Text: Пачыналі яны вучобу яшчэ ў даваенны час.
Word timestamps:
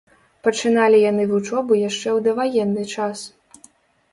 Пачыналі 0.45 1.01
яны 1.11 1.27
вучобу 1.33 1.77
яшчэ 1.89 2.09
ў 2.17 2.19
даваенны 2.29 2.83
час. 2.97 3.19